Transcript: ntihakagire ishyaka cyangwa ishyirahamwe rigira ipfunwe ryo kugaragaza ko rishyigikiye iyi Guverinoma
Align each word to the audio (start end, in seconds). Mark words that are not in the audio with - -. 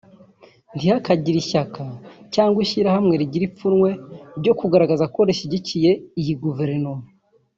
ntihakagire 0.75 1.37
ishyaka 1.43 1.81
cyangwa 2.33 2.59
ishyirahamwe 2.65 3.13
rigira 3.21 3.43
ipfunwe 3.49 3.89
ryo 4.39 4.53
kugaragaza 4.59 5.05
ko 5.13 5.19
rishyigikiye 5.27 5.91
iyi 6.19 6.35
Guverinoma 6.45 7.05